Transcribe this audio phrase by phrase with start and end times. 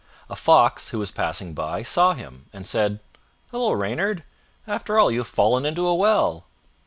[0.31, 3.01] A Wolf, who was passing by, saw him, and said,
[3.51, 4.23] "Hello, Reynard,
[4.65, 6.47] after all you have fallen into a well!"